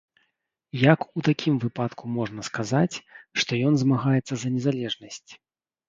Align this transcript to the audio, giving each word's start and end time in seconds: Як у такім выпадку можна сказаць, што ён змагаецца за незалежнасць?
Як 0.93 0.99
у 1.07 1.19
такім 1.27 1.59
выпадку 1.67 2.03
можна 2.17 2.41
сказаць, 2.49 2.91
што 3.43 3.51
ён 3.71 3.81
змагаецца 3.87 4.33
за 4.43 4.47
незалежнасць? 4.59 5.31